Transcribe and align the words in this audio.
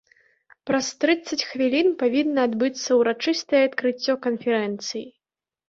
Праз 0.69 0.87
трыццаць 1.03 1.47
хвілін 1.49 1.91
павінна 2.01 2.47
адбыцца 2.51 2.89
ўрачыстае 3.03 3.63
адкрыццё 3.69 4.19
канферэнцыі. 4.27 5.07